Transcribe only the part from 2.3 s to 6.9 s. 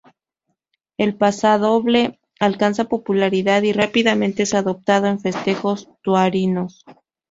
alcanza popularidad y rápidamente es adoptado en festejos taurinos.